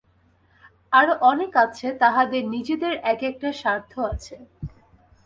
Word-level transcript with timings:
আরও 0.93 1.13
অনেক 1.21 1.51
আছে, 1.55 1.87
তাহাদের 1.99 2.43
নিজেদের 2.45 2.93
এক-একটা 3.03 3.49
স্বার্থ 3.51 3.91
আছে। 4.11 4.35